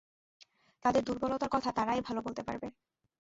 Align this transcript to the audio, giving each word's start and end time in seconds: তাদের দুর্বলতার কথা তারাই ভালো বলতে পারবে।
তাদের 0.85 1.01
দুর্বলতার 1.03 1.49
কথা 1.49 1.69
তারাই 1.71 2.01
ভালো 2.01 2.19
বলতে 2.21 2.41
পারবে। 2.43 2.67